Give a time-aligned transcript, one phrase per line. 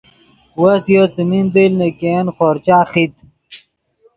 [0.61, 3.15] وس یو څیمین دیل نے ګین خورچہ خیت